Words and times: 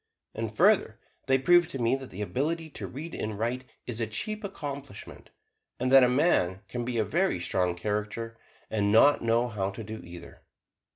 And 0.33 0.57
further, 0.57 0.99
they 1.27 1.37
proved 1.37 1.69
to 1.69 1.77
me 1.79 1.95
that 1.97 2.09
the 2.09 2.23
ability 2.23 2.71
to 2.71 2.87
read 2.87 3.13
and 3.13 3.37
write 3.37 3.65
is 3.85 4.01
a 4.01 4.07
cheap 4.07 4.43
accomplishment, 4.43 5.29
and 5.79 5.91
that 5.91 6.03
a 6.03 6.09
man 6.09 6.63
can 6.67 6.83
be 6.83 6.97
a 6.97 7.05
very 7.05 7.39
strong 7.39 7.75
character, 7.75 8.35
and 8.71 8.91
not 8.91 9.21
know 9.21 9.47
how 9.47 9.69
to 9.69 9.83
do 9.83 10.01
either. 10.03 10.41